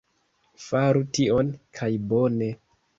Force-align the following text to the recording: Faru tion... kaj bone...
Faru 0.69 1.05
tion... 1.19 1.55
kaj 1.81 1.95
bone... 2.11 2.55